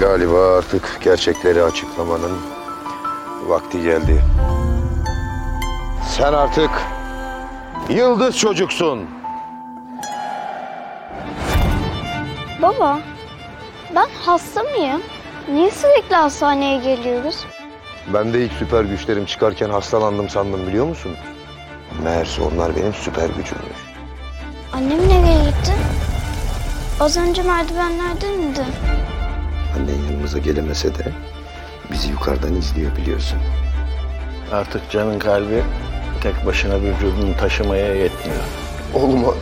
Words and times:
Galiba 0.00 0.56
artık 0.58 0.98
gerçekleri 1.04 1.62
açıklamanın 1.62 2.38
vakti 3.46 3.82
geldi. 3.82 4.22
Sen 6.16 6.32
artık 6.32 6.70
yıldız 7.88 8.36
çocuksun. 8.38 9.00
Baba, 12.62 12.98
ben 13.94 14.08
hasta 14.26 14.62
mıyım? 14.62 15.02
Niye 15.52 15.70
sürekli 15.70 16.14
hastaneye 16.16 16.78
geliyoruz? 16.78 17.44
Ben 18.14 18.32
de 18.32 18.44
ilk 18.44 18.52
süper 18.52 18.84
güçlerim 18.84 19.24
çıkarken 19.26 19.70
hastalandım 19.70 20.28
sandım 20.28 20.66
biliyor 20.66 20.86
musun? 20.86 21.12
Meğerse 22.02 22.42
onlar 22.42 22.76
benim 22.76 22.94
süper 22.94 23.26
gücümmüş. 23.28 23.78
Annem 24.72 25.08
nereye 25.08 25.44
gitti? 25.44 25.72
Az 27.00 27.16
önce 27.16 27.42
merdivenlerden 27.42 28.32
indi. 28.32 28.64
Yanımıza 30.30 30.52
gelemese 30.52 30.94
de 30.94 31.12
bizi 31.92 32.10
yukarıdan 32.10 32.54
izliyor 32.54 32.96
biliyorsun. 32.96 33.38
Artık 34.52 34.90
canın 34.90 35.18
kalbi 35.18 35.62
tek 36.22 36.46
başına 36.46 36.80
vücudunu 36.80 37.36
taşımaya 37.36 37.94
yetmiyor. 37.94 38.40
Oğluma 38.94 39.34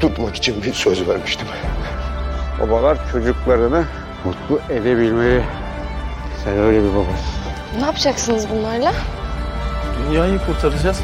tutmak 0.00 0.36
için 0.36 0.62
bir 0.62 0.72
söz 0.72 1.08
vermiştim. 1.08 1.48
Babalar 2.60 2.98
çocuklarını 3.12 3.84
mutlu 4.24 4.60
edebilmeli. 4.74 5.44
Sen 6.44 6.58
öyle 6.58 6.82
bir 6.84 6.94
babasın. 6.94 7.80
Ne 7.80 7.86
yapacaksınız 7.86 8.46
bunlarla? 8.50 8.92
Dünyayı 9.98 10.38
kurtaracağız. 10.38 11.00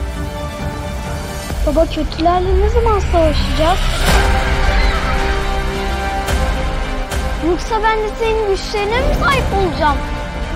Baba 1.66 1.86
kötülerle 1.86 2.60
ne 2.60 2.69
zaman 2.69 2.98
savaşacağız? 2.98 3.78
Yoksa 7.47 7.83
ben 7.83 7.98
de 7.98 8.08
senin 8.19 8.48
güçlerine 8.50 8.98
mi 9.00 9.14
sahip 9.20 9.44
olacağım? 9.58 9.97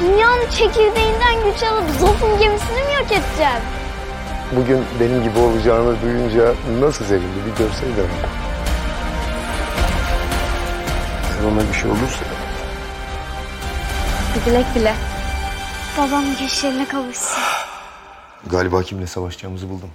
Dünyanın 0.01 0.51
çekirdeğinden 0.51 1.35
güç 1.45 1.63
alıp 1.63 1.85
Zof'un 2.01 2.39
gemisini 2.39 2.83
mi 2.83 2.95
yok 2.95 3.07
edeceğim? 3.13 3.63
Bugün 4.57 4.85
benim 5.01 5.23
gibi 5.23 5.39
olacağını 5.39 6.03
duyunca 6.03 6.55
nasıl 6.81 7.05
sevindi 7.05 7.39
bir 7.47 7.65
görseydin. 7.65 8.07
Eğer 11.31 11.53
ona 11.53 11.69
bir 11.69 11.75
şey 11.75 11.91
olursa 11.91 12.25
Dilek 14.47 14.67
bile. 14.75 14.95
Babam 15.99 16.25
güçlerine 16.41 16.89
kavuşsun. 16.89 17.43
galiba 18.47 18.83
kimle 18.83 19.07
savaşacağımızı 19.07 19.71
buldum. 19.71 19.91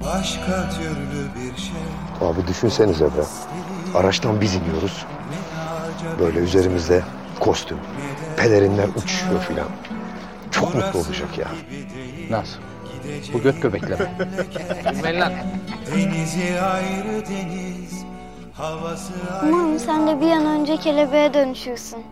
Başka 0.00 0.70
türlü 0.70 1.28
bir 1.34 1.60
şey 1.60 2.28
Abi 2.28 2.46
düşünsenize 2.46 3.04
be. 3.04 3.22
Araçtan 3.94 4.40
biz 4.40 4.54
iniyoruz. 4.54 5.06
Böyle 6.18 6.38
üzerimizde 6.38 7.02
kostüm, 7.40 7.78
pelerinler 8.36 8.88
uçuşuyor 8.88 9.40
filan. 9.40 9.68
Çok 10.50 10.74
mutlu 10.74 10.98
olacak 10.98 11.38
ya. 11.38 11.48
Nasıl? 12.30 12.58
Bu 13.32 13.42
göt 13.42 13.62
göbekleme. 13.62 14.12
Bilmeyin 14.92 15.20
lan. 15.20 15.32
Denizi 15.96 16.60
ayrı 16.60 17.26
deniz 17.28 18.04
Havası 18.52 19.12
ayrı 19.42 19.54
Umarım 19.54 19.78
sen 19.78 20.06
de 20.06 20.20
bir 20.20 20.30
an 20.30 20.46
önce 20.46 20.76
kelebeğe 20.76 21.34
dönüşürsün. 21.34 22.04